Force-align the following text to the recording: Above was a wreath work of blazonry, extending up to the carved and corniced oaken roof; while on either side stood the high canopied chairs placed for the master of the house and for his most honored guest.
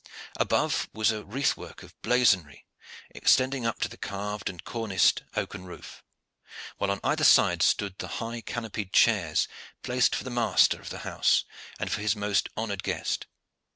Above 0.37 0.89
was 0.93 1.11
a 1.11 1.23
wreath 1.23 1.55
work 1.55 1.83
of 1.83 1.93
blazonry, 2.01 2.65
extending 3.11 3.67
up 3.67 3.79
to 3.79 3.87
the 3.87 3.97
carved 3.99 4.49
and 4.49 4.63
corniced 4.65 5.21
oaken 5.35 5.63
roof; 5.63 6.01
while 6.79 6.89
on 6.89 6.99
either 7.03 7.23
side 7.23 7.61
stood 7.61 7.95
the 7.99 8.07
high 8.17 8.41
canopied 8.41 8.91
chairs 8.91 9.47
placed 9.83 10.15
for 10.15 10.23
the 10.23 10.31
master 10.31 10.81
of 10.81 10.89
the 10.89 10.99
house 11.05 11.45
and 11.79 11.91
for 11.91 12.01
his 12.01 12.15
most 12.15 12.49
honored 12.57 12.81
guest. 12.81 13.27